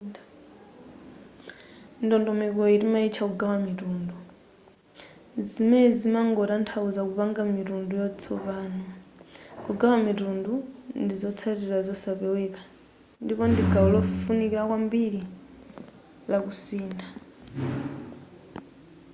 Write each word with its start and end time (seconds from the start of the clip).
ndondomeko 2.03 2.59
iyi 2.67 2.79
timaitcha 2.83 3.23
kugawa 3.29 3.57
mitundu 3.67 4.15
zimene 5.51 5.89
zimangotanthauza 5.99 7.01
kupanga 7.07 7.41
mitundu 7.55 7.93
yatsopano 8.03 8.83
kugawa 9.65 9.97
mitundu 10.07 10.53
ndi 11.03 11.13
zotsatira 11.21 11.77
zosapeweka 11.87 12.61
ndipo 13.23 13.43
ndi 13.49 13.61
gawo 13.71 13.87
lofunikira 13.93 14.61
kwambiri 14.69 15.21
la 16.29 16.37
kusintha 16.45 17.07